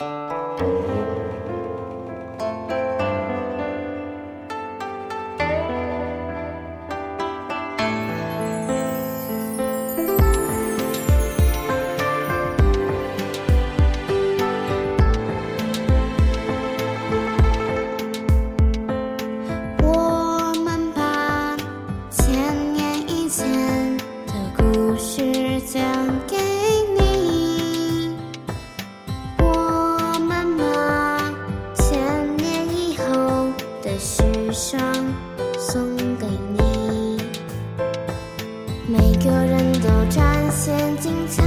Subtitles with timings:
[0.00, 0.33] you
[34.54, 34.80] 上
[35.58, 36.26] 送给
[36.56, 37.18] 你，
[38.86, 41.42] 每个人都展现精彩。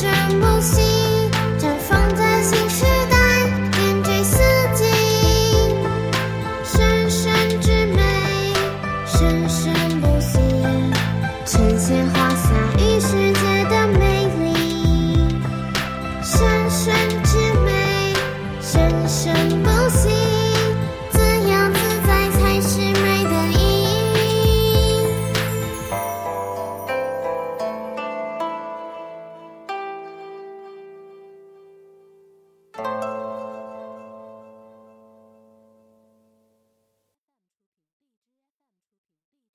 [0.00, 0.47] 全部